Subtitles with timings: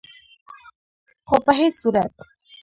[1.27, 2.13] خو په هيڅ صورت